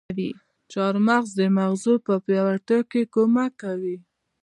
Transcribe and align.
چارمغز 0.71 1.29
د 1.39 1.41
مغزو 1.57 1.93
په 2.05 2.13
پياوړتيا 2.25 2.79
کې 2.91 3.01
کمک 3.13 3.51
کوي. 3.63 3.97